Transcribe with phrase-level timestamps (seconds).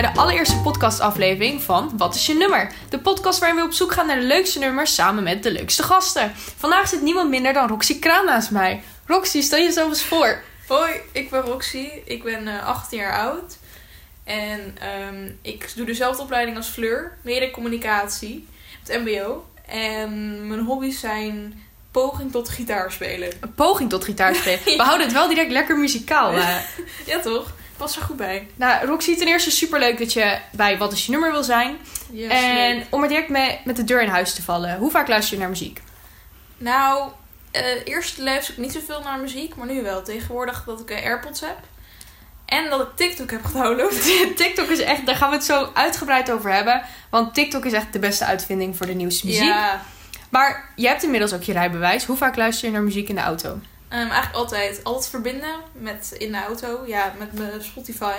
[0.00, 2.72] bij de allereerste podcastaflevering van Wat is je nummer?
[2.88, 5.82] De podcast waarin we op zoek gaan naar de leukste nummers samen met de leukste
[5.82, 6.32] gasten.
[6.34, 8.82] Vandaag zit niemand minder dan Roxy Kraan naast mij.
[9.06, 10.42] Roxy, stel jezelf eens voor.
[10.68, 11.88] Hoi, ik ben Roxy.
[12.04, 13.56] Ik ben eh 18 jaar oud.
[14.24, 17.18] En ehm, ik doe dezelfde opleiding als Fleur.
[17.22, 18.48] Mediacommunicatie.
[18.84, 19.46] Het mbo.
[19.66, 23.32] En mijn hobby's zijn poging tot gitaar spelen.
[23.40, 24.60] Een poging tot gitaar spelen.
[24.76, 26.32] We houden het wel direct lekker muzikaal.
[26.32, 26.56] eh.
[27.06, 27.52] Ja toch?
[27.78, 28.48] Pas er goed bij.
[28.54, 31.76] Nou, Roxy, ten eerste superleuk dat je bij Wat is je nummer wil zijn.
[32.12, 32.86] Yes, en leuk.
[32.90, 34.78] om er direct mee, met de deur in huis te vallen.
[34.78, 35.80] Hoe vaak luister je naar muziek?
[36.58, 37.10] Nou,
[37.50, 39.54] eh, eerst luister ik niet zoveel naar muziek.
[39.54, 40.02] Maar nu wel.
[40.02, 41.58] Tegenwoordig dat ik eh, Airpods heb.
[42.44, 44.02] En dat ik TikTok heb gedownload.
[44.36, 46.82] TikTok is echt, daar gaan we het zo uitgebreid over hebben.
[47.10, 49.42] Want TikTok is echt de beste uitvinding voor de nieuwste muziek.
[49.42, 49.82] Ja.
[50.28, 52.04] Maar je hebt inmiddels ook je rijbewijs.
[52.04, 53.60] Hoe vaak luister je naar muziek in de auto?
[53.88, 54.80] Ehm, eigenlijk altijd.
[54.84, 56.84] Altijd verbinden met in de auto.
[56.86, 58.14] Ja, met mijn Spotify.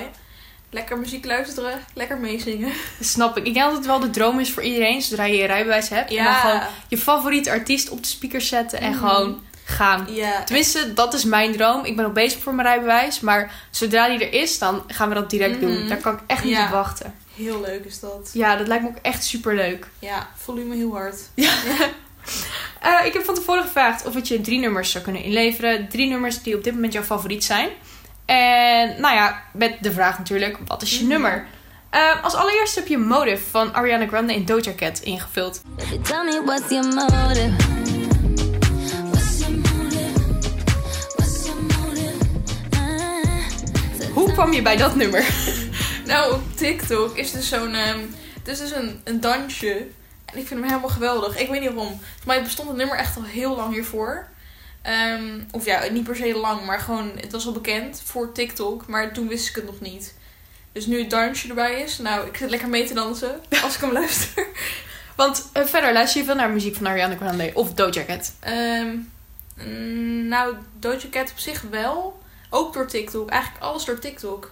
[0.71, 1.79] Lekker muziek luisteren.
[1.93, 2.71] Lekker meezingen.
[2.99, 3.45] Snap ik.
[3.47, 6.11] Ik denk dat het wel de droom is voor iedereen, zodra je je rijbewijs hebt.
[6.15, 8.99] En dan gewoon je favoriete artiest op de speaker zetten en Mhm.
[8.99, 10.07] gewoon gaan.
[10.13, 10.43] Ja.
[10.43, 11.85] Tenminste, dat is mijn droom.
[11.85, 13.19] Ik ben nog bezig voor mijn rijbewijs.
[13.19, 15.79] Maar zodra die er is, dan gaan we dat direct doen.
[15.79, 15.87] Mhm.
[15.87, 16.63] Daar kan ik echt niet Ja.
[16.65, 17.15] op wachten.
[17.35, 18.29] Heel leuk is dat.
[18.33, 19.87] Ja, dat lijkt me ook echt super leuk.
[19.99, 21.15] Ja, volume heel hard.
[22.81, 25.87] Eh, ik heb van tevoren gevraagd of het je drie nummers zou kunnen inleveren.
[25.89, 27.69] Drie nummers die op dit moment jouw favoriet zijn.
[28.25, 31.07] En nou ja, met de vraag natuurlijk, wat is je Mhm.
[31.07, 31.45] nummer?
[31.89, 35.61] Eh, als allereerst heb je Motive van Ariana Grande in Doja Cat ingevuld.
[35.75, 37.49] Baby, tell me what's your motive?
[39.11, 40.19] What's your motive?
[41.15, 42.25] What's your motive?
[42.71, 44.13] Ah.
[44.13, 45.23] Hoe kwam je bij dat nummer?
[46.05, 47.73] Nou, op TikTok is dus zo'n...
[47.75, 47.99] ehm,
[48.39, 49.87] het is dus een, een dansje.
[50.31, 51.37] En ik vind hem helemaal geweldig.
[51.37, 51.99] Ik weet niet waarom.
[51.99, 54.27] Voor mij bestond het nummer echt al heel lang hiervoor.
[54.81, 57.11] Ehm, of ja, niet per se lang, maar gewoon...
[57.15, 58.87] Het was al bekend voor TikTok.
[58.87, 60.13] Maar toen wist ik het nog niet.
[60.71, 61.97] Dus nu het dansje erbij is.
[61.97, 63.41] Nou, ik zit lekker mee te dansen.
[63.63, 64.47] Als ik hem luister.
[65.15, 68.33] Want eh, verder luister je veel naar muziek van Ariana Grande of Doja Cat.
[68.39, 68.97] Ehm,
[69.55, 72.21] mm, nou, Doja Cat op zich wel.
[72.49, 73.29] Ook door TikTok.
[73.29, 74.51] Eigenlijk alles door TikTok.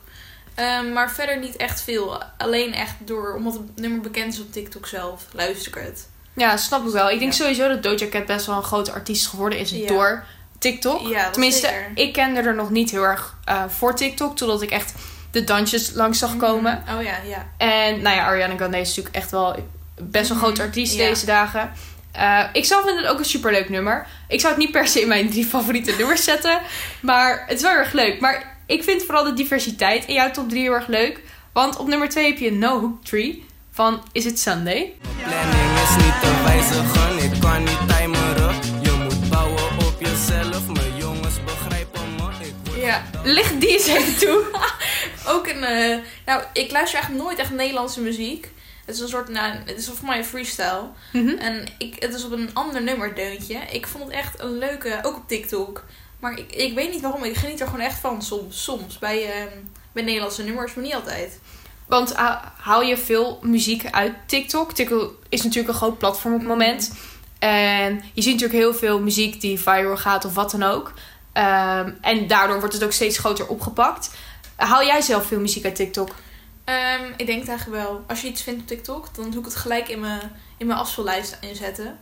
[0.58, 2.24] Ehm, maar verder niet echt veel.
[2.38, 6.08] Alleen echt door, omdat het nummer bekend is op TikTok zelf, luister ik het.
[6.34, 7.10] Ja, snap ik wel.
[7.10, 7.38] Ik denk Ja.
[7.38, 9.88] sowieso dat Doja Cat best wel een grote artiest geworden is Ja.
[9.88, 10.24] door
[10.60, 11.08] TikTok.
[11.08, 11.92] Ja, dat Tenminste, zeker.
[11.94, 14.94] ik kende er nog niet heel erg eh, voor TikTok, totdat ik echt
[15.32, 16.84] de dansjes langs zag komen.
[16.98, 17.46] Oh ja, ja.
[17.58, 19.56] En nou ja, Ariana Grande is natuurlijk echt wel
[20.02, 21.72] best wel een Mhm, groot artiest deze dagen.
[22.12, 24.08] Eh, ik zelf vind het ook een superleuk nummer.
[24.28, 26.60] Ik zou het niet per se in mijn drie favoriete nummers zetten.
[27.02, 28.20] Maar het is wel heel erg leuk.
[28.20, 31.22] Maar ik vind vooral de diversiteit in jouw top 3 heel erg leuk.
[31.54, 34.94] Want op nummer 2 heb je No Hook Tree van Is It Sunday.
[35.24, 38.56] Planning is niet te wijzigen, ik kan niet timeren.
[38.82, 42.46] Je moet bouwen op jezelf, mijn jongens begrijpen me.
[42.46, 44.44] Ik word Ja, Licht die eens even toe.
[45.34, 45.64] ook een...
[45.64, 48.50] eh, nou, ik luister eigenlijk nooit echt Nederlandse muziek.
[48.86, 50.84] Het is een soort, nou, het is voor mij een freestyle.
[51.14, 51.28] Mhm.
[51.38, 53.58] En ik, het is op een ander nummer deuntje.
[53.72, 55.84] Ik vond het echt een leuke, ook op TikTok.
[56.20, 58.64] Maar ik, ik weet niet waarom, ik geniet er gewoon echt van soms.
[58.64, 59.58] Soms, bij, ehm,
[59.92, 61.40] bij Nederlandse nummers, maar niet altijd.
[61.86, 64.74] Want ah, haal je veel muziek uit TikTok?
[64.74, 66.94] TikTok is natuurlijk een groot platform op het moment.
[67.40, 70.94] En je ziet natuurlijk heel veel muziek die viral gaat of wat dan ook.
[71.34, 74.12] Ehm, en daardoor wordt het ook steeds groter opgepakt.
[74.56, 76.16] Haal jij zelf veel muziek uit TikTok?
[76.64, 78.04] Ehm, ik denk het eigenlijk wel.
[78.08, 80.80] Als je iets vindt op TikTok, dan doe ik het gelijk in mijn, in mijn
[80.80, 82.00] afspeellijst inzetten.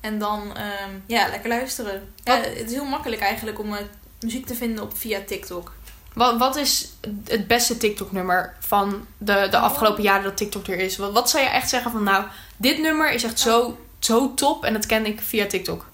[0.00, 2.12] En dan, ehm, ja, lekker luisteren.
[2.24, 3.84] Ja, Wat- het is heel makkelijk eigenlijk om eh,
[4.20, 5.72] muziek te vinden op, via TikTok.
[6.14, 6.92] Wat, wat is
[7.24, 10.96] het beste TikTok-nummer van de, de afgelopen jaren dat TikTok er is?
[10.96, 12.24] Wat, wat zou je echt zeggen van, nou,
[12.56, 15.86] dit nummer is echt zo, zo top en dat ken ik via TikTok?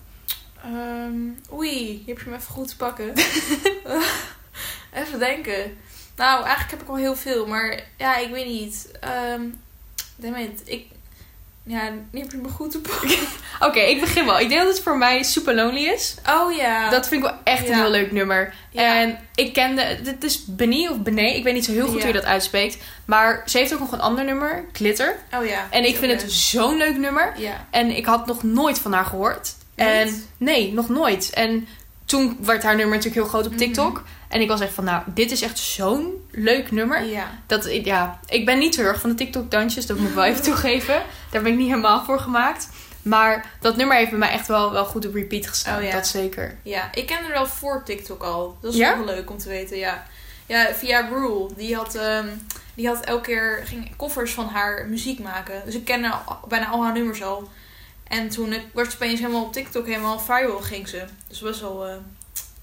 [0.64, 1.18] Ehm,
[1.52, 3.12] oei, je hebt je me even goed te pakken.
[5.02, 5.76] even denken.
[6.16, 8.88] Nou, eigenlijk heb ik al heel veel, maar ja, ik weet niet.
[10.20, 10.86] It, ik...
[11.68, 13.10] Ja, nu heb je me goed te pakken.
[13.68, 14.40] Oké, ik begin wel.
[14.40, 16.14] Ik denk dat het voor mij Super Lonely is.
[16.30, 16.90] Oh ja.
[16.90, 18.54] Dat vind ik wel echt een heel leuk nummer.
[18.70, 19.00] Ja.
[19.00, 22.06] En ik kende, dit is Benny of Bené, ik weet niet zo heel goed hoe
[22.06, 22.76] je dat uitspreekt.
[23.04, 25.16] Maar ze heeft ook nog een ander nummer, Glitter.
[25.38, 25.66] Oh ja.
[25.70, 27.32] En ik vind het zo'n leuk nummer.
[27.36, 27.66] Ja.
[27.70, 29.54] En ik had nog nooit van haar gehoord.
[29.74, 31.30] En nee, nog nooit.
[31.30, 31.68] En
[32.04, 33.60] toen werd haar nummer natuurlijk heel groot op Mhm.
[33.60, 34.02] TikTok.
[34.28, 37.04] En ik was echt van, nou, dit is echt zo'n leuk nummer.
[37.04, 37.30] Ja.
[37.46, 40.14] Dat, ik- ja, ik ben niet zo heel erg van de TikTok-dansjes, dat moet ik
[40.14, 41.02] wel even toegeven.
[41.30, 42.68] Daar ben ik niet helemaal voor gemaakt.
[43.02, 45.78] Maar dat nummer heeft bij mij echt wel, wel goed op repeat gestaan.
[45.78, 45.92] Oh ja.
[45.92, 46.58] Dat zeker.
[46.62, 48.58] Ja, ik ken er wel voor TikTok al.
[48.60, 48.96] Dat is Ja?
[48.96, 50.06] wel leuk om te weten, ja.
[50.46, 51.48] Ja, via Rule.
[51.56, 52.26] Die had, ehm,
[52.74, 55.62] die had elke keer ging covers van haar muziek maken.
[55.64, 57.48] Dus ik ken al- bijna al haar nummers al.
[58.08, 61.04] En toen werd ze opeens helemaal op TikTok helemaal viral ging ze.
[61.28, 61.94] Dus best wel eh,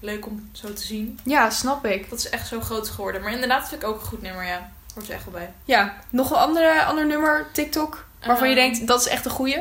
[0.04, 1.18] leuk om zo te zien.
[1.24, 2.10] Ja, snap ik.
[2.10, 3.22] Dat is echt zo groot geworden.
[3.22, 4.70] Maar inderdaad vind ik ook een goed nummer, ja.
[4.94, 5.52] Hoort er echt wel bij.
[5.64, 8.64] Ja, nog een andere, ander nummer, TikTok, waarvan je Ehm.
[8.70, 9.60] denkt, dat is echt een goeie.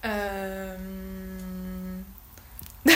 [0.00, 0.12] Ehm,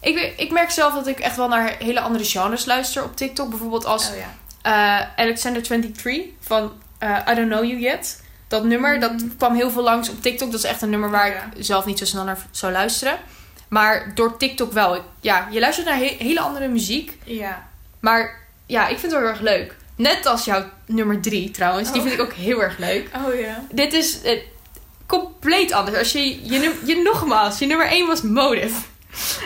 [0.00, 3.48] Ik, ik merk zelf dat ik echt wel naar hele andere genres luister op TikTok.
[3.50, 4.34] Bijvoorbeeld als oh ja.
[4.62, 8.22] eh, Alexander 23 van eh, I Don't Know You Yet.
[8.48, 9.36] Dat nummer, dat Mhm.
[9.36, 10.50] kwam heel veel langs op TikTok.
[10.50, 11.48] Dat is echt een nummer waar Ja.
[11.56, 13.18] ik zelf niet zo snel naar zou luisteren.
[13.68, 14.94] Maar door TikTok wel.
[14.94, 17.18] Ik- ja, je luistert naar he- hele andere muziek.
[17.24, 17.68] Ja.
[18.00, 19.76] Maar ja, ik vind het wel heel erg leuk.
[19.96, 21.92] Net als jouw nummer 3 trouwens.
[21.92, 22.06] Die Oh.
[22.06, 23.08] vind ik ook heel erg leuk.
[23.26, 23.64] Oh ja.
[23.72, 24.40] Dit is eh,
[25.06, 25.98] compleet anders.
[25.98, 28.80] Als je, je, num- je nogmaals, je nummer 1 was Motive.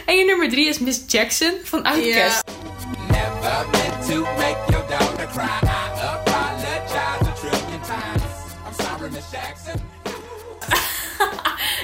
[0.06, 2.42] En je nummer 3 is Miss Jackson van Outkast.
[3.08, 3.66] Never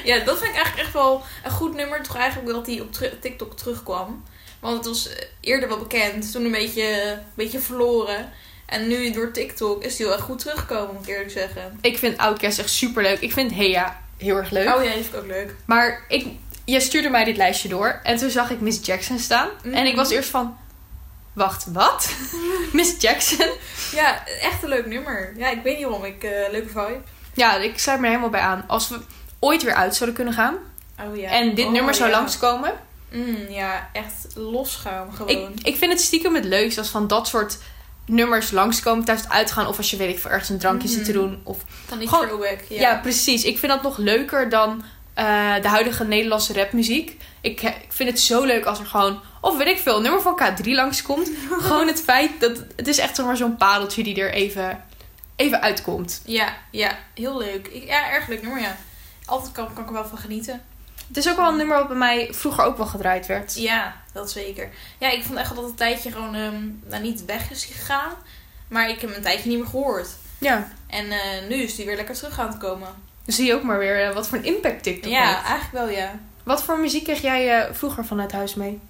[0.06, 2.03] Ja, dat vind ik eigenlijk echt wel een goed nummer.
[2.03, 4.25] Toch eigenlijk dat hij op TikTok terugkwam.
[4.61, 5.08] Want het was
[5.41, 6.32] eerder wel bekend.
[6.32, 8.32] Toen een beetje, een beetje verloren.
[8.67, 11.79] En nu door TikTok is hij wel echt goed teruggekomen, moet ik eerlijk zeggen.
[11.81, 13.20] Ik vind Outkast echt super leuk.
[13.20, 14.75] Ik vind Heya heel erg leuk.
[14.75, 15.55] Oh ja, die vind ik ook leuk.
[15.64, 16.26] Maar ik,
[16.64, 18.00] je stuurde mij dit lijstje door.
[18.03, 19.49] En toen zag ik Miss Jackson staan.
[19.62, 19.75] Mhm.
[19.75, 20.56] En ik was eerst van...
[21.32, 22.11] Wacht, wat?
[22.73, 23.50] Miss Jackson?
[23.93, 25.32] Ja, echt een leuk nummer.
[25.37, 26.05] Ja, ik weet niet waarom.
[26.05, 27.00] Ik, eh, leuke vibe.
[27.35, 28.64] Ja, ik sluit me er helemaal bij aan.
[28.67, 29.00] Als we
[29.46, 30.54] ooit weer uit zouden kunnen gaan.
[31.08, 31.31] Oh ja.
[31.31, 32.16] En dit Oh, nummer zou ja.
[32.16, 32.72] langskomen.
[33.12, 35.52] Mm, ja, echt losgaan Ik, gewoon.
[35.62, 37.58] ik vind het stiekem het leukst als van dat soort
[38.06, 39.66] nummers langskomen tijdens het uitgaan.
[39.66, 41.20] Of als je weet ik veel ergens een drankje zit te Mhm.
[41.20, 41.40] doen.
[41.43, 41.56] Of,
[41.88, 42.60] Dan die gewoon- throwback.
[42.69, 42.81] ja.
[42.81, 42.98] Ja.
[43.00, 43.44] precies.
[43.44, 44.82] Ik vind dat nog leuker dan
[45.14, 47.20] eh, de huidige Nederlandse rapmuziek.
[47.40, 49.20] Ik, ik vind het zo leuk als er gewoon...
[49.40, 51.31] Of weet ik veel, een nummer van K3 langskomt.
[51.60, 52.62] gewoon het feit dat...
[52.76, 54.84] Het is echt zomaar zo'n pareltje die er even,
[55.37, 56.22] even uitkomt.
[56.25, 57.66] ja, ja, heel leuk.
[57.66, 58.76] Ik, ja, erg leuk nummer, ja.
[59.26, 60.62] Altijd kan, kan ik er wel van genieten.
[61.08, 63.55] Het is ook wel een nummer wat bij mij vroeger ook wel gedraaid werd.
[63.55, 64.70] Ja, dat zeker.
[64.99, 68.12] Ja, ik vond echt dat het tijdje gewoon ehm, nou, niet weg is gegaan.
[68.69, 70.08] Maar ik heb hem een tijdje niet meer gehoord.
[70.38, 70.69] Ja.
[70.87, 72.88] En eh, nu is die weer lekker terug aan het komen.
[73.25, 75.46] Dan zie je ook maar weer eh, wat voor een impact TikTok ja, heeft.
[75.46, 76.19] eigenlijk wel ja.
[76.43, 78.81] Wat voor muziek kreeg jij eh, vroeger vanuit huis mee?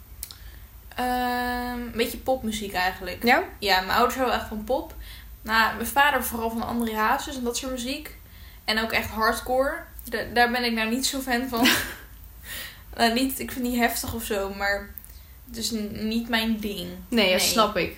[0.94, 3.24] Ehm, een beetje popmuziek eigenlijk.
[3.24, 3.42] Ja?
[3.58, 4.94] Ja, mijn ouders houden echt van pop.
[5.42, 8.16] Nou, mijn vader vooral van André Hazes en dat soort muziek.
[8.64, 9.74] En ook echt hardcore.
[10.10, 11.68] Da- daar ben ik nou niet zo fan van.
[12.96, 14.90] nou, niet, ik vind die heftig of zo, maar
[15.48, 16.88] het is niet mijn ding.
[17.08, 17.96] Nee, dat snap ik.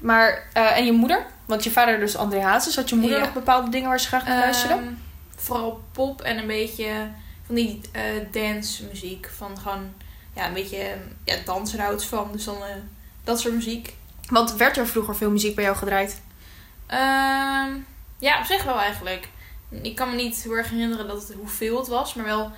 [0.00, 1.26] Maar, eh, en je moeder?
[1.46, 2.76] Want je vader dus André Hazes.
[2.76, 3.24] Had je moeder Ja.
[3.24, 4.74] nog bepaalde dingen waar ze graag naar luisterde?
[4.74, 4.92] Ehm,
[5.36, 7.08] vooral pop en een beetje
[7.46, 9.30] van die eh dance muziek.
[9.36, 9.92] Van gewoon,
[10.34, 12.28] ja, een beetje ja, dansen houdt van.
[12.32, 12.74] Dus dan eh,
[13.24, 13.94] dat soort muziek.
[14.28, 16.20] Want werd er vroeger veel muziek bij jou gedraaid?
[16.86, 17.70] Ehm,
[18.18, 19.28] ja, op zich wel eigenlijk.
[19.82, 22.52] Ik kan me niet heel erg herinneren dat het, hoeveel het was, maar wel...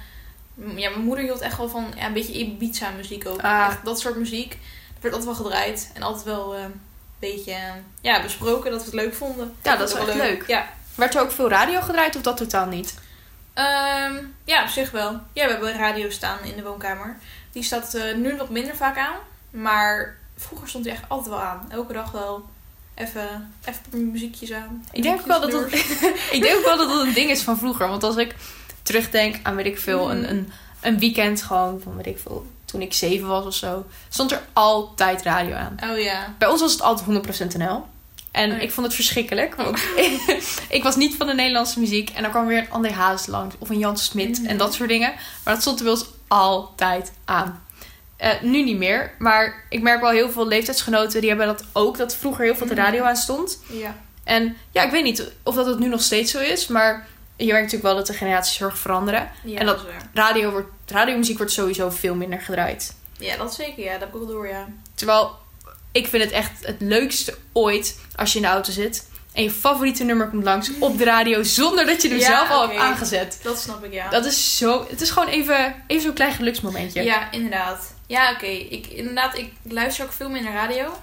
[0.54, 3.42] Ja, mijn moeder hield echt wel van ja, een beetje Ibiza muziek ook.
[3.42, 3.66] Ah.
[3.70, 4.50] Echt dat soort muziek.
[4.92, 5.90] Dat werd altijd wel gedraaid.
[5.94, 6.80] En altijd wel eh, een
[7.18, 9.54] beetje eh, ja, besproken dat we het leuk vonden.
[9.62, 10.46] Ja, dat is wel echt leuk.
[10.46, 10.68] Ja.
[10.94, 12.94] Werd er ook veel radio gedraaid of dat totaal niet?
[13.54, 15.20] Ehm, ja, op zich wel.
[15.32, 17.16] Ja, we hebben radio staan in de woonkamer.
[17.52, 19.16] Die staat eh, nu wat minder vaak aan.
[19.50, 21.66] Maar vroeger stond die echt altijd wel aan.
[21.70, 22.48] Elke dag wel
[22.96, 24.84] even, even muziekjes aan.
[24.92, 25.72] Ik denk, ook wel dat het,
[26.36, 27.88] ik denk ook wel dat het een ding is van vroeger.
[27.88, 28.34] Want als ik
[28.82, 32.80] terugdenk aan, weet ik veel, een, een, een weekend gewoon van, weet ik veel, toen
[32.80, 35.76] ik zeven was of zo, stond er altijd radio aan.
[35.90, 36.34] Oh ja.
[36.38, 37.86] Bij ons was het altijd 100% NL.
[38.30, 39.54] En Oh ik vond het verschrikkelijk.
[39.54, 39.78] Want
[40.68, 42.10] ik was niet van de Nederlandse muziek.
[42.10, 43.54] En dan kwam weer een André Hazes langs.
[43.58, 44.46] Of een Jan Smit Mhm.
[44.48, 45.12] en dat soort dingen.
[45.44, 47.62] Maar dat stond er ons altijd aan.
[48.16, 49.12] Eh, nu niet meer.
[49.18, 51.96] Maar ik merk wel heel veel leeftijdsgenoten die hebben dat ook.
[51.98, 52.82] Dat vroeger heel veel de Mhm.
[52.82, 53.58] radio aan stond.
[53.66, 53.96] Ja.
[54.24, 56.66] En ja, ik weet niet of dat het nu nog steeds zo is.
[56.66, 57.06] Maar
[57.36, 59.30] je merkt natuurlijk wel dat de generaties heel erg veranderen.
[59.44, 59.80] ja En dat-.
[60.14, 62.94] Radio wordt, radiomuziek wordt sowieso veel minder gedraaid.
[63.18, 63.84] Ja, dat zeker.
[63.84, 64.66] Ja, dat ook door, ja.
[64.94, 65.30] Terwijl
[65.92, 69.08] ik vind het echt het leukste ooit als je in de auto zit.
[69.32, 72.50] En je favoriete nummer komt langs op de radio zonder dat je hem Ja, zelf
[72.50, 73.38] al hebt aangezet.
[73.42, 74.08] Dat snap ik, ja.
[74.10, 74.86] Dat is zo.
[74.90, 77.02] Het is gewoon even, even zo'n klein geluksmomentje.
[77.02, 77.94] Ja, inderdaad.
[78.06, 78.46] Ja, oké.
[78.46, 80.96] Ik, inderdaad, ik luister ook veel meer naar radio.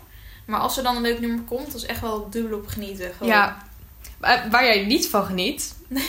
[0.45, 3.13] Maar als er dan een leuk nummer komt, dat is echt wel dubbel op genieten.
[3.13, 3.33] Gewoon.
[3.33, 3.57] Ja.
[4.19, 5.75] Maar Waar jij niet van geniet,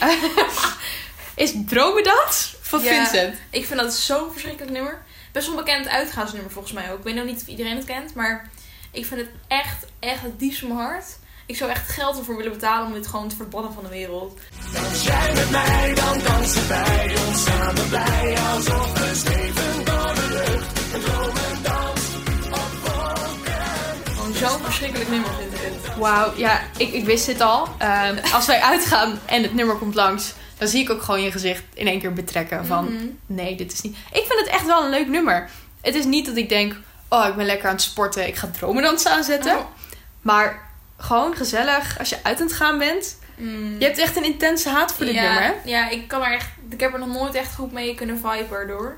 [1.35, 2.95] is Dromen dat van Ja.
[2.95, 3.35] Vincent.
[3.51, 5.03] Ik vind dat zo'n verschrikkelijk nummer.
[5.33, 6.99] Best wel een bekend uitgaansnummer volgens mij ook.
[6.99, 8.51] Ik weet nog niet of iedereen het kent, maar
[8.91, 11.05] ik vind het echt, echt het diepst van mijn hart.
[11.47, 14.39] Ik zou echt geld ervoor willen betalen om dit gewoon te verbannen van de wereld.
[14.61, 14.85] Gewoon
[24.49, 25.97] zo'n verschrikkelijk nummer vind ik het.
[25.97, 27.69] Wauw, ja, ik, ik wist dit al.
[27.79, 31.31] Ehm, als wij uitgaan en het nummer komt langs, dan zie ik ook gewoon je
[31.31, 32.85] gezicht in één keer betrekken van...
[32.85, 33.05] Mhm.
[33.27, 33.97] Nee, dit is niet.
[33.97, 35.51] Ik vind het echt wel een leuk nummer.
[35.81, 36.77] Het is niet dat ik denk,
[37.09, 39.57] oh, ik ben lekker aan het sporten, ik ga dromendansen aanzetten.
[39.57, 39.65] Oh.
[40.21, 43.19] Maar gewoon gezellig als je uit aan het gaan bent.
[43.37, 43.79] Mm.
[43.79, 45.53] Je hebt echt een intense haat voor dit ja, nummer, hè?
[45.65, 46.49] Ja, ik kan er echt.
[46.71, 48.97] Ik heb er nog nooit echt goed mee kunnen viben erdoor.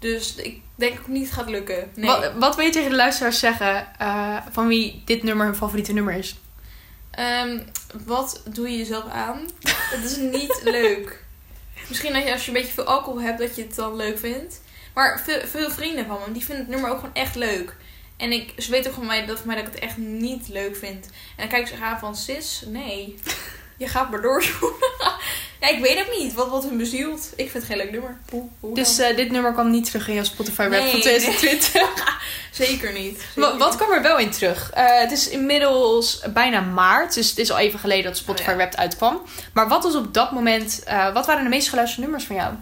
[0.00, 1.90] Dus ik denk ook niet het gaat lukken.
[1.94, 2.06] Nee.
[2.06, 5.92] Wat, wat wil je tegen de luisteraars zeggen eh, van wie dit nummer hun favoriete
[5.92, 6.36] nummer is?
[7.10, 7.58] Ehm,
[8.04, 9.48] wat doe je jezelf aan?
[9.94, 11.24] Het is niet leuk.
[11.88, 14.18] Misschien dat je als je een beetje veel alcohol hebt, dat je het dan leuk
[14.18, 14.60] vindt.
[14.94, 17.76] Maar veel, veel vrienden van me, die vinden het nummer ook gewoon echt leuk.
[18.16, 20.48] En ik, ze weten ook van mij dat, van mij dat ik het echt niet
[20.48, 21.06] leuk vind.
[21.06, 23.14] En dan kijk ik ze aan van, sis, nee.
[23.80, 24.42] Je gaat maar door.
[25.60, 27.32] ja, ik weet ook niet wat, wat hun bezielt.
[27.36, 28.18] Ik vind het geen leuk nummer.
[28.30, 30.90] Hoe, hoe Dus eh, dit nummer kwam niet terug in jouw Spotify rap Nee, van
[30.90, 31.18] nee.
[31.18, 32.18] 2020.
[32.50, 33.24] Zeker niet.
[33.34, 34.70] Zeker Wat, kwam er wel in terug?
[34.70, 38.50] Eh, het is inmiddels bijna maart, dus het is al even geleden dat Spotify Oh
[38.50, 38.56] ja.
[38.56, 39.20] Wrapped uitkwam.
[39.52, 42.54] Maar wat was op dat moment, eh, wat waren de meest geluisterde nummers van jou?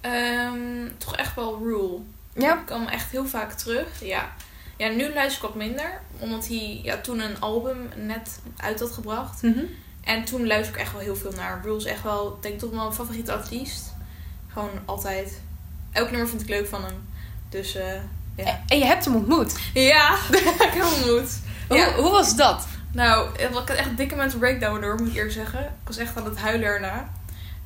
[0.00, 1.98] Ehm, toch echt wel Rule.
[2.34, 2.52] Ja.
[2.52, 3.86] Ik kwam echt heel vaak terug.
[4.00, 4.32] Ja.
[4.76, 6.00] ja, nu luister ik wat minder.
[6.18, 9.42] Omdat hij ja, toen een album net uit had gebracht.
[9.42, 9.64] Mhm.
[10.04, 11.60] En toen luister ik echt wel heel veel naar.
[11.62, 13.94] Rule is echt wel, denk ik, toch wel mijn favoriete artiest.
[14.48, 15.40] Gewoon altijd.
[15.92, 17.08] Elk nummer vind ik leuk van hem.
[17.48, 18.00] Dus eh,
[18.36, 18.62] ja.
[18.66, 19.58] En je hebt hem ontmoet.
[19.74, 21.38] Ja, ik heb hem ontmoet.
[21.68, 21.92] Ja.
[21.92, 22.66] Hoe, hoe was dat?
[22.92, 25.60] Nou, ik had echt een dikke mental breakdown door, moet ik eerlijk zeggen.
[25.60, 27.12] Ik was echt aan het huilen erna.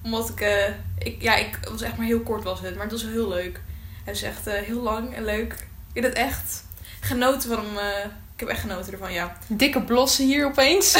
[0.03, 0.69] Omdat ik, eh,
[0.99, 3.61] ik ja, ik was echt maar heel kort was het, maar het was heel leuk.
[4.05, 5.53] Hij is echt eh, heel lang en leuk.
[5.93, 6.65] Ik heb het echt
[7.01, 8.11] genoten van hem.
[8.39, 9.37] Ik heb echt genoten ervan, ja.
[9.47, 10.93] Dikke blossen hier opeens.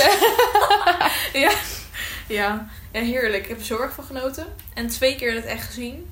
[1.33, 1.51] ja.
[2.27, 3.43] Ja, ja, heerlijk.
[3.43, 4.47] Ik heb er zo erg van genoten.
[4.75, 6.11] En twee keer het echt gezien.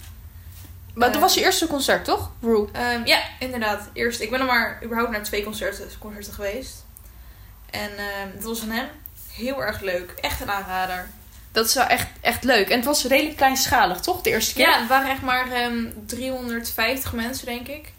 [0.95, 2.31] maar dat was je eerste concert, toch?
[2.41, 2.69] Rue.
[2.73, 3.89] Ehm, ja, inderdaad.
[3.93, 6.85] Eerst, ik ben er maar überhaupt naar twee concerten, concerten geweest.
[7.71, 8.89] En ehm dat was van hem
[9.33, 10.11] heel erg leuk.
[10.21, 11.09] Echt een aanrader.
[11.53, 12.69] Dat is wel echt, echt leuk.
[12.69, 14.23] En het was redelijk kleinschalig, toch?
[14.23, 14.69] De eerste keer?
[14.69, 17.93] Ja, het waren echt maar ehm 350 mensen, denk ik.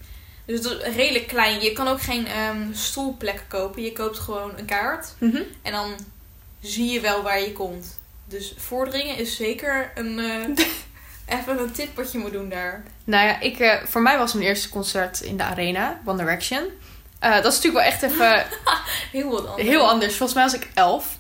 [0.48, 1.62] Dus het is redelijk klein.
[1.62, 3.82] Je kan ook geen ehm stoelplekken kopen.
[3.84, 5.14] Je koopt gewoon een kaart.
[5.18, 5.42] Mhm.
[5.62, 5.92] En dan
[6.62, 8.00] zie je wel waar je komt.
[8.26, 10.66] Dus voordringen is zeker een, eh,
[11.40, 12.84] even een tip wat je moet doen daar.
[13.04, 16.64] Nou ja, ik, eh, voor mij was mijn eerste concert in de Arena, One Direction.
[17.20, 18.46] Eh, dat is natuurlijk wel echt even
[19.12, 19.68] Heel wat anders.
[19.68, 20.16] heel anders.
[20.16, 21.18] Volgens mij was ik elf.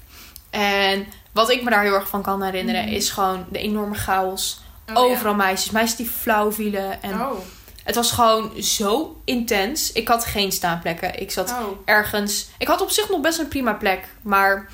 [0.49, 2.93] En wat ik me daar heel erg van kan herinneren Mhm.
[2.93, 4.59] is gewoon de enorme chaos.
[4.89, 5.71] Oh, Overal meisjes.
[5.71, 7.01] Meisjes die flauw vielen.
[7.01, 7.21] En.
[7.21, 7.39] Oh.
[7.87, 9.91] Het was gewoon zo intens.
[9.91, 11.19] Ik had geen staanplekken.
[11.19, 11.79] Ik zat oh.
[11.85, 12.47] ergens...
[12.57, 14.07] Ik had op zich nog best een prima plek.
[14.21, 14.69] Maar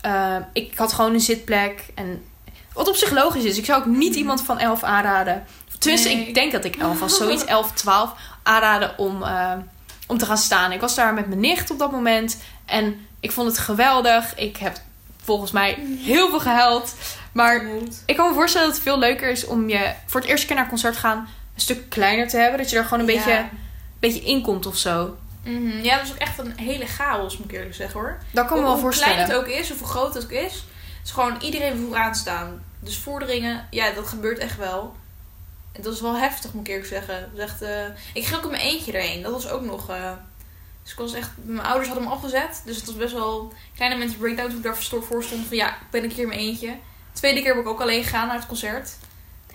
[0.00, 1.86] eh, ik had gewoon een zitplek.
[1.94, 2.24] En
[2.72, 3.58] wat op zich logisch is.
[3.58, 5.44] Ik zou ook niet iemand van 11 aanraden.
[5.78, 6.26] Tenminste, Nee.
[6.26, 7.16] ik denk dat ik 11 was.
[7.16, 9.52] Zoiets 11, 12 aanraden om, eh,
[10.06, 10.72] om te gaan staan.
[10.72, 12.42] Ik was daar met mijn nicht op dat moment.
[12.64, 14.34] En ik vond het geweldig.
[14.36, 14.76] Ik heb
[15.22, 16.94] volgens mij heel veel gehuild.
[17.32, 17.66] Maar
[18.06, 20.54] ik kan me voorstellen dat het veel leuker is om je voor het eerste keer
[20.54, 22.58] naar een concert gaan een stuk kleiner te hebben.
[22.58, 23.50] Dat je er gewoon een beetje, Ja.
[23.98, 25.16] beetje in komt of zo.
[25.44, 25.82] Mhm.
[25.82, 28.18] ja, dat is ook echt een hele chaos, moet ik eerlijk zeggen hoor.
[28.32, 29.14] Dat kan ik me wel hoe voorstellen.
[29.14, 30.52] klein het ook is, of hoe groot het ook is.
[30.52, 32.64] Het is gewoon iedereen vooraan staan.
[32.80, 34.96] Dus vorderingen, ja, dat gebeurt echt wel.
[35.72, 37.20] En dat is wel heftig, moet ik eerlijk zeggen.
[37.34, 39.22] Dat is echt, eh, ik ging ook in mijn eentje erheen.
[39.22, 39.90] Dat was ook nog...
[39.90, 40.12] eh,
[40.82, 41.30] dus ik was echt...
[41.42, 42.62] Mijn ouders hadden me afgezet.
[42.64, 43.52] Dus het was best wel...
[43.74, 45.46] Kleine mensen breakdown toen ik daar voor stond.
[45.46, 46.76] Van ja, ik ben een keer in mijn eentje.
[47.12, 48.90] Tweede keer ben ik ook alleen gegaan naar het concert.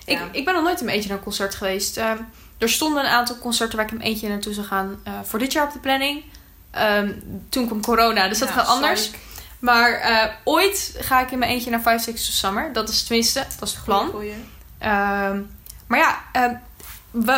[0.04, 1.96] Ik, ik ben nog nooit in mijn eentje naar een concert geweest.
[1.96, 2.16] Ehm,
[2.58, 5.38] er stonden een aantal concerten waar ik in mijn eentje naartoe zou gaan eh, voor
[5.38, 6.24] dit jaar op de planning.
[6.70, 7.12] Ehm,
[7.48, 9.10] toen kwam corona, dus dat gaat anders.
[9.58, 12.72] Maar eh, ooit ga ik in mijn eentje naar Five Six of Summer.
[12.72, 14.08] Dat is tenminste, dat is het plan.
[14.10, 14.34] Goeie.
[14.78, 15.40] Ehm,
[15.86, 16.18] maar ja,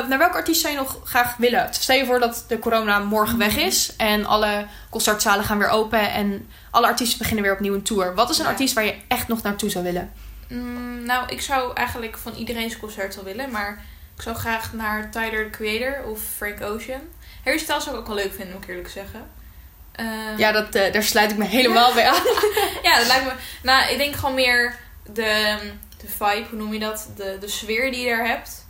[0.09, 1.69] naar welke artiest zou je nog graag willen?
[1.71, 6.12] Stel je voor dat de corona morgen weg is en alle concertzalen gaan weer open
[6.12, 8.14] en alle artiesten beginnen weer opnieuw een tour.
[8.14, 8.50] Wat is een Ja.
[8.50, 10.12] artiest waar je echt nog naartoe zou willen?
[10.53, 13.51] Mm, nou, ik zou eigenlijk van iedereen zijn concert wel willen.
[13.51, 13.83] Maar
[14.17, 17.01] ik zou graag naar Tyler, the Creator of Frank Ocean.
[17.45, 19.31] Harry Styles zou ik ook wel leuk vinden, moet ik eerlijk zeggen.
[19.93, 22.23] Ehm, Ja, dat, eh, daar sluit ik me helemaal bij aan.
[22.83, 23.33] ja, dat lijkt me...
[23.63, 24.77] Nou, ik denk gewoon meer
[25.13, 25.59] de,
[25.99, 27.09] de vibe, hoe noem je dat?
[27.17, 28.67] De, de sfeer die je daar hebt.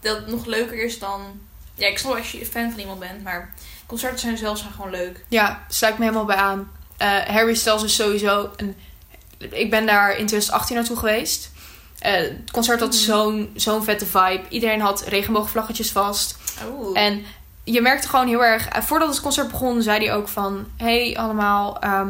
[0.00, 1.40] Dat het nog leuker is dan...
[1.74, 3.54] Ja, ik snap als je fan van iemand bent, maar
[3.86, 5.24] concerten zijn zelf zijn gewoon leuk.
[5.28, 6.72] Ja, sluit me helemaal bij aan.
[6.96, 8.76] Eh, Harry Styles is sowieso een...
[9.38, 11.50] Ik ben daar in 2018 naartoe geweest.
[11.98, 12.98] Eh, het concert had Mhm.
[12.98, 14.40] zo'n zo'n vette vibe.
[14.48, 16.36] Iedereen had regenboogvlaggetjes vast.
[16.68, 16.98] Oh.
[16.98, 17.24] En
[17.64, 18.68] je merkte gewoon heel erg...
[18.68, 20.66] eh, Voordat het concert begon, zei hij ook van...
[20.76, 22.08] Hey allemaal, ehm,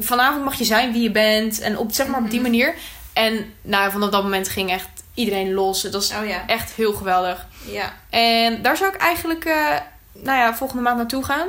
[0.00, 1.60] vanavond mag je zijn wie je bent.
[1.60, 2.50] En op, zeg maar op die Mhm.
[2.50, 2.74] manier.
[3.12, 5.82] En nou, vanaf dat moment ging echt iedereen los.
[5.82, 6.46] Dat was Oh ja.
[6.46, 7.46] echt heel geweldig.
[7.66, 7.92] Ja.
[8.10, 9.76] En daar zou ik eigenlijk, eh,
[10.12, 11.48] nou ja, volgende maand naartoe gaan.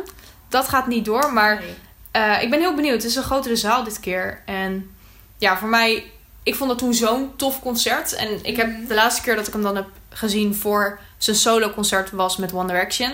[0.50, 1.74] Dat gaat niet door, maar Nee.
[2.12, 2.94] Eh, ik ben heel benieuwd.
[3.02, 4.42] Het is een grotere zaal dit keer.
[4.46, 4.92] En
[5.38, 6.12] ja, voor mij,
[6.44, 8.14] ik vond dat toen zo'n tof concert.
[8.14, 8.88] En ik heb Mhm.
[8.88, 12.54] de laatste keer dat ik hem dan heb gezien voor zijn solo concert was met
[12.54, 13.12] One Direction.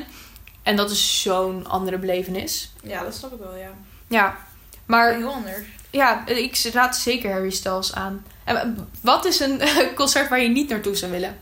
[0.64, 2.72] En dat is zo'n andere belevenis.
[2.84, 3.70] Ja, dat snap ik wel, ja.
[4.08, 4.38] Ja.
[4.86, 5.58] Maar Heel anders.
[5.90, 8.26] ja, ik raad zeker Harry Styles aan.
[8.44, 9.62] En wat is een
[9.96, 11.38] concert waar je niet naartoe zou willen?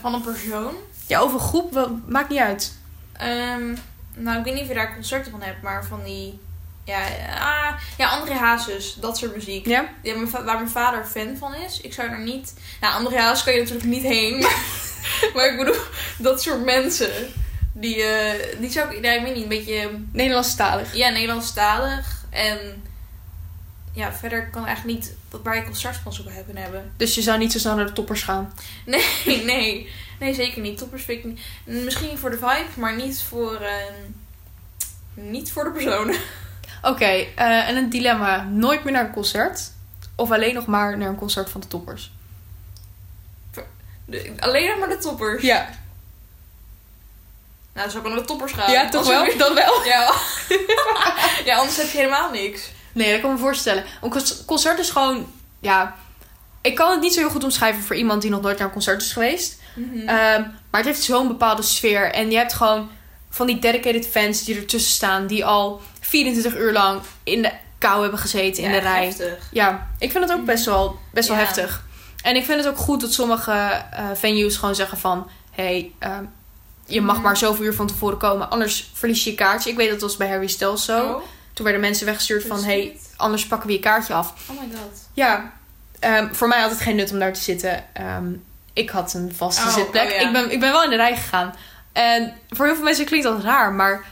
[0.00, 0.74] Van een persoon.
[1.06, 2.72] Ja, over groep, maakt niet uit.
[3.12, 3.74] Ehm,
[4.14, 6.38] nou, ik weet niet of je daar concerten van hebt, maar van die...
[6.84, 7.00] Ja,
[7.40, 9.66] ah, ja André Hazes, dat soort muziek.
[9.66, 9.88] Ja?
[10.02, 11.80] Ja, mijn va- waar mijn vader fan van is.
[11.80, 12.54] Ik zou er niet...
[12.80, 14.38] Nou, André Hazes kan je natuurlijk niet heen.
[14.38, 14.62] Maar,
[15.34, 15.80] maar ik bedoel,
[16.18, 17.10] dat soort mensen...
[17.72, 19.00] Die, eh, die zou ik...
[19.00, 19.90] Nee, ik weet niet, een beetje...
[20.12, 20.94] Nederlandstalig.
[20.94, 22.24] Ja, Nederlandstalig.
[22.30, 22.82] En...
[23.92, 26.92] Ja, verder kan eigenlijk niet waar je van zou hebben hebben.
[26.96, 28.52] Dus je zou niet zo snel naar de toppers gaan.
[28.86, 29.90] Nee, nee.
[30.20, 30.78] Nee, zeker niet.
[30.78, 31.40] Toppers vind ik niet.
[31.84, 33.54] Misschien voor de vibe, maar niet voor...
[33.54, 33.92] ehm,
[35.14, 36.16] niet voor de personen.
[36.82, 38.42] Oké, eh, en een dilemma.
[38.42, 39.70] Nooit meer naar een concert.
[40.16, 42.12] Of alleen nog maar naar een concert van de toppers.
[44.06, 45.42] De- alleen nog maar de toppers.
[45.42, 45.68] Ja,
[47.72, 48.72] Nou, dan zou ik naar de toppers gaan.
[48.72, 49.24] ja toch wel?
[49.24, 49.84] we- Dan wel.
[49.94, 50.14] Ja.
[51.44, 52.70] ja, anders heb je helemaal niks.
[52.92, 53.84] Nee, dat kan ik me voorstellen.
[54.02, 55.32] Een con- concert is gewoon...
[55.60, 55.96] Ja,
[56.60, 58.72] ik kan het niet zo heel goed omschrijven voor iemand die nog nooit naar een
[58.72, 59.58] concert is geweest.
[59.76, 60.40] Ehm,
[60.70, 62.12] maar het heeft zo'n bepaalde sfeer.
[62.12, 62.90] En je hebt gewoon
[63.30, 65.26] van die dedicated fans die ertussen staan.
[65.26, 69.04] Die al 24 uur lang in de kou hebben gezeten in de rij.
[69.04, 69.48] heftig.
[69.52, 71.42] Ja, ik vind het ook best wel, best wel Ja.
[71.44, 71.84] heftig.
[72.22, 75.28] En ik vind het ook goed dat sommige eh, venues gewoon zeggen van...
[75.50, 76.24] hey, ehm,
[76.86, 77.24] je mag Mhm.
[77.24, 78.50] maar zoveel uur van tevoren komen.
[78.50, 79.70] Anders verlies je je kaartje.
[79.70, 80.98] Ik weet dat was bij Harry Styles zo.
[81.06, 82.64] Oh, Toen werden mensen weggestuurd van...
[82.64, 83.12] hey, shit.
[83.16, 84.34] anders pakken we je kaartje af.
[84.50, 85.08] Oh my god.
[85.12, 85.52] Ja,
[85.98, 87.84] ehm, voor mij had het geen nut om daar te zitten.
[88.74, 90.04] Ik had een vaste Oh, zitplek.
[90.04, 90.26] oh ja.
[90.26, 91.54] ik, ben, ik ben wel in de rij gegaan.
[91.92, 94.04] En voor heel veel mensen klinkt dat raar, maar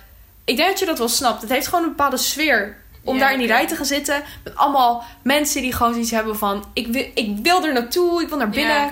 [0.45, 1.41] ik denk dat je dat wel snapt.
[1.41, 4.23] Het heeft gewoon een bepaalde sfeer om Ja, daar in die rij te gaan zitten.
[4.45, 6.65] Met allemaal mensen die gewoon zoiets hebben van...
[6.73, 8.91] Ik wil, ik wil er naartoe, ik wil naar binnen.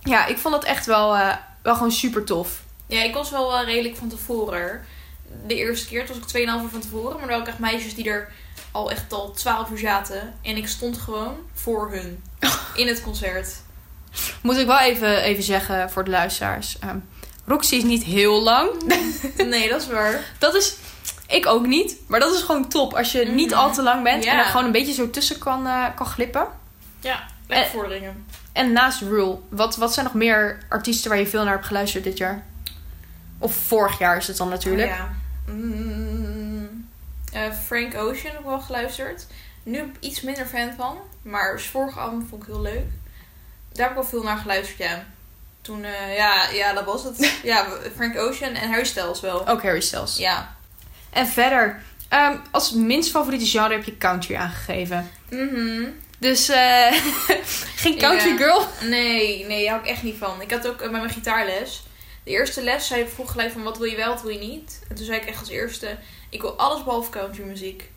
[0.00, 2.62] Ja, ik vond dat echt wel, eh, wel gewoon super tof.
[2.86, 4.84] Ja, ik was wel wel redelijk van tevoren.
[5.46, 7.12] De eerste keer toen was ik 2,5 uur van tevoren.
[7.12, 8.32] Maar er waren ook echt meisjes die er
[8.70, 10.34] al echt al 12 uur zaten.
[10.42, 12.22] En ik stond gewoon voor hun.
[12.74, 13.48] In het concert.
[14.42, 16.78] Moet ik wel even, even zeggen voor de luisteraars.
[16.78, 16.96] Ehm,
[17.46, 18.70] Roxy is niet heel lang.
[19.36, 20.20] Nee, dat is waar.
[20.38, 20.74] Dat is...
[21.26, 21.96] Ik ook niet.
[22.06, 22.94] Maar dat is gewoon top.
[22.94, 23.58] Als je niet Mhm.
[23.58, 24.24] al te lang bent.
[24.24, 26.46] En er gewoon een beetje zo tussen kan, eh, kan glippen.
[27.00, 28.26] Ja, lekker Eh, vorderingen.
[28.52, 32.04] En naast Rule, wat, wat zijn nog meer artiesten waar je veel naar hebt geluisterd
[32.04, 32.44] dit jaar?
[33.38, 34.90] Of vorig jaar is het dan natuurlijk.
[34.90, 35.12] Oh, ja.
[35.52, 36.88] Mm,
[37.32, 39.26] eh, Frank Ocean heb ik wel geluisterd.
[39.62, 40.96] Nu iets minder fan van.
[41.22, 42.84] Maar vorige album vond ik heel leuk.
[43.72, 45.04] Daar heb ik veel naar geluisterd, ja.
[45.62, 47.32] Toen, eh, ja, ja, dat was het.
[47.42, 49.48] ja, Frank Ocean en Harry Styles wel.
[49.48, 50.16] Ook Harry Styles.
[50.16, 50.56] Ja.
[51.10, 55.10] En verder, ehm, als minst favoriete genre heb je country aangegeven.
[55.30, 55.84] Mhm.
[56.18, 56.92] Dus eh,
[57.82, 58.36] geen country Ja.
[58.36, 58.66] girl.
[58.80, 60.40] Nee, nee, daar hou ik echt niet van.
[60.40, 61.82] Ik had ook eh, bij mijn gitaarles.
[62.24, 64.80] De eerste les zei vroeg gelijk van wat wil je wel, wat wil je niet.
[64.88, 65.96] En toen zei ik echt als eerste,
[66.28, 67.90] ik wil alles behalve country muziek.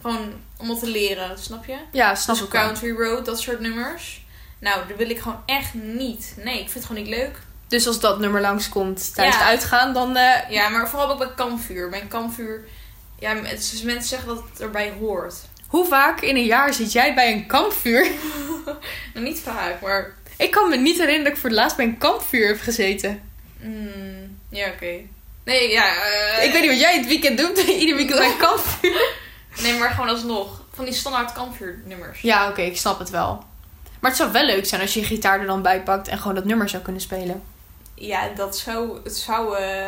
[0.00, 1.76] Gewoon om het te leren, snap je?
[1.92, 2.64] Ja, snap Dus ik wel.
[2.64, 4.21] Country Road, dat soort nummers.
[4.62, 6.34] Nou, dat wil ik gewoon echt niet.
[6.36, 7.36] Nee, ik vind het gewoon niet leuk.
[7.68, 9.42] Dus als dat nummer langskomt tijdens Ja.
[9.42, 10.16] het uitgaan, dan...
[10.16, 11.88] eh, Ja, maar vooral ook bij kampvuur.
[11.88, 12.64] Bij kampvuur,
[13.18, 15.34] ja, het is- mensen zeggen dat het erbij hoort.
[15.66, 18.06] hoe vaak in een jaar zit jij bij een kampvuur?
[19.14, 20.14] Nou, niet vaak, maar...
[20.36, 23.22] Ik kan me niet herinneren dat ik voor het laatst bij een kampvuur heb gezeten.
[23.60, 24.94] mm, ja, oké.
[25.44, 25.94] Nee, ja...
[25.94, 27.58] eh, Ik weet niet wat jij het weekend doet.
[27.80, 29.10] Ieder weekend bij een kampvuur.
[29.62, 30.62] Nee, maar gewoon alsnog.
[30.74, 32.20] Van die standaard kampvuurnummers.
[32.20, 33.44] Ja, oké, ik snap het wel.
[34.02, 36.18] Maar het zou wel leuk zijn als je je gitaar er dan bij pakt en
[36.18, 37.42] gewoon dat nummer zou kunnen spelen.
[37.94, 39.00] Ja, dat zou...
[39.04, 39.56] Het zou...
[39.56, 39.86] eh,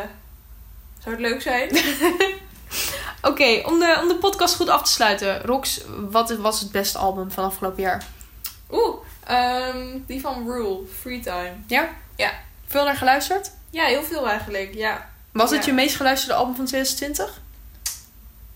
[0.99, 1.69] zou het leuk zijn?
[3.31, 5.41] Oké, om, de, om de podcast goed af te sluiten.
[5.41, 8.05] Rox, wat was het beste album van afgelopen jaar?
[8.71, 11.53] Oeh, ehm, die van Rule, Free Time.
[11.67, 11.89] Ja?
[12.15, 12.31] Ja.
[12.67, 13.51] Veel naar geluisterd?
[13.69, 15.09] Ja, heel veel eigenlijk, ja.
[15.31, 17.41] Was het je meest geluisterde album van 2020?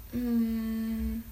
[0.10, 1.24] Mm,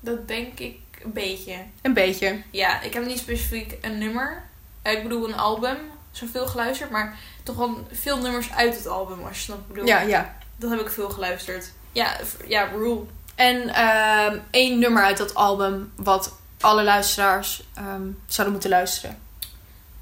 [0.00, 1.56] dat denk ik een beetje.
[1.82, 2.42] Een beetje.
[2.50, 4.42] Ja, ik heb niet specifiek een nummer.
[4.82, 5.76] Ik bedoel een album,
[6.10, 9.74] zoveel geluisterd, maar toch wel veel nummers uit het album, als je snapt wat ik
[9.74, 9.88] bedoel.
[9.88, 10.36] Ja, ja.
[10.56, 11.72] Dat heb ik veel geluisterd.
[11.92, 13.00] Ja, ja, Rule.
[13.34, 19.18] En ehm, één nummer uit dat album wat alle luisteraars ehm, zouden moeten luisteren.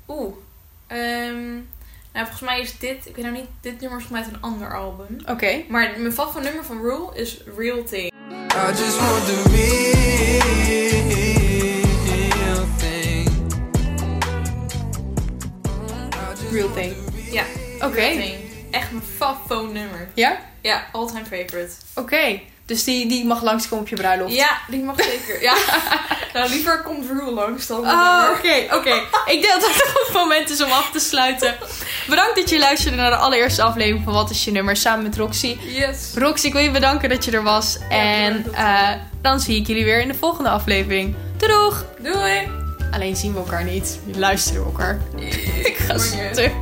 [0.08, 0.34] Oeh.
[0.86, 1.52] Ehm,
[2.12, 4.32] nou, volgens mij is dit, ik weet nou niet, dit nummer is volgens mij uit
[4.32, 5.16] een ander album.
[5.26, 5.62] Oké.
[5.68, 8.12] Maar mijn favoriete nummer van Rule is Real Thing.
[8.52, 10.09] I just want the real
[16.50, 16.94] Real thing.
[17.30, 17.44] Ja,
[17.84, 18.00] Oké.
[18.70, 20.08] Echt mijn favoriete nummer.
[20.14, 20.38] Ja?
[20.62, 21.70] Ja, all-time favorite.
[21.94, 22.40] Oké.
[22.66, 24.34] Dus die, die mag langskomen op je bruiloft.
[24.34, 25.42] Ja, die mag zeker.
[25.42, 25.54] Ja.
[26.34, 27.78] nou, liever komt Drew langs dan.
[27.80, 28.94] Oh, oké, oké.
[29.26, 31.56] Ik denk dat het een goed moment is om af te sluiten.
[32.08, 35.16] Bedankt dat je luisterde naar de allereerste aflevering van Wat is je nummer samen met
[35.16, 35.56] Roxy.
[35.60, 36.10] Yes.
[36.14, 37.78] Roxy, ik wil je bedanken dat je er was.
[37.88, 38.90] en eh,
[39.22, 41.14] dan zie ik jullie weer in de volgende aflevering.
[41.36, 41.72] Doei!
[41.98, 42.59] Doei.
[42.90, 43.98] Alleen zien we elkaar niet.
[44.16, 45.00] Luisteren we elkaar.
[45.64, 46.52] ik ga stuk.